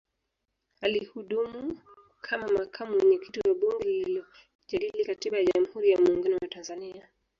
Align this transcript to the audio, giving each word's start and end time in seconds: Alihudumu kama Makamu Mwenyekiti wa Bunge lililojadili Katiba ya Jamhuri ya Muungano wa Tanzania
Alihudumu 0.81 1.77
kama 2.21 2.47
Makamu 2.47 2.93
Mwenyekiti 2.99 3.39
wa 3.49 3.55
Bunge 3.55 3.87
lililojadili 3.89 5.05
Katiba 5.05 5.37
ya 5.37 5.43
Jamhuri 5.45 5.89
ya 5.91 6.01
Muungano 6.01 6.37
wa 6.41 6.47
Tanzania 6.47 7.07